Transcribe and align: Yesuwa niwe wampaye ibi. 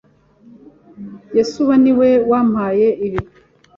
Yesuwa 1.35 1.75
niwe 1.83 2.09
wampaye 2.29 2.87
ibi. 3.05 3.19